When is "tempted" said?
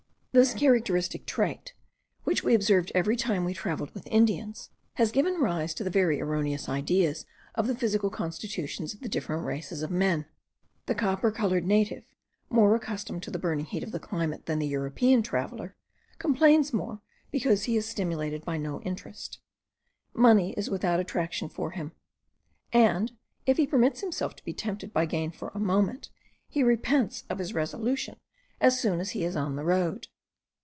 24.53-24.93